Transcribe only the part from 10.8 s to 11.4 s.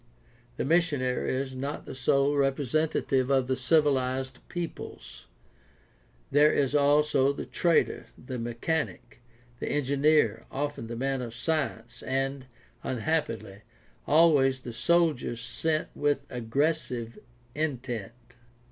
the man of